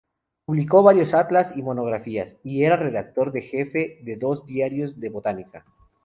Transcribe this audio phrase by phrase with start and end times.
[0.45, 5.63] Publicó varios atlas y monografías y era redactor jefe de dos diarios de Botánica.